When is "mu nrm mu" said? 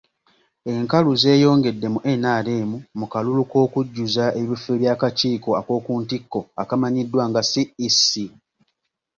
1.93-3.05